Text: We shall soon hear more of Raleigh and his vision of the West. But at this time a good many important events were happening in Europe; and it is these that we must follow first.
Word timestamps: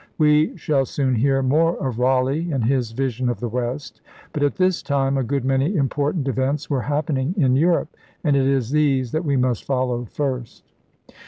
We 0.17 0.57
shall 0.57 0.85
soon 0.87 1.13
hear 1.13 1.43
more 1.43 1.77
of 1.77 1.99
Raleigh 1.99 2.51
and 2.51 2.65
his 2.65 2.89
vision 2.91 3.29
of 3.29 3.39
the 3.39 3.47
West. 3.47 4.01
But 4.33 4.41
at 4.41 4.55
this 4.55 4.81
time 4.81 5.15
a 5.15 5.23
good 5.23 5.45
many 5.45 5.75
important 5.75 6.27
events 6.27 6.71
were 6.71 6.81
happening 6.81 7.35
in 7.37 7.55
Europe; 7.55 7.95
and 8.23 8.35
it 8.35 8.47
is 8.47 8.71
these 8.71 9.11
that 9.11 9.23
we 9.25 9.37
must 9.37 9.63
follow 9.63 10.05
first. 10.05 10.63